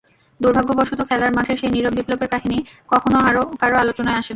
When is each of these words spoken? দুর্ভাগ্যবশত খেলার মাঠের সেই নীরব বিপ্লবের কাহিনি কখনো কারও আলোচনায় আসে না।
দুর্ভাগ্যবশত 0.39 0.99
খেলার 1.09 1.31
মাঠের 1.31 1.57
সেই 1.57 1.71
নীরব 1.71 1.93
বিপ্লবের 1.93 2.29
কাহিনি 2.29 2.57
কখনো 2.89 3.17
কারও 3.61 3.77
আলোচনায় 3.77 4.17
আসে 4.19 4.25
না। 4.29 4.29